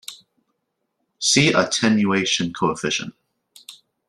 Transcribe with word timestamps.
See 1.19 1.53
Attenuation 1.53 2.51
coefficient. 2.53 3.13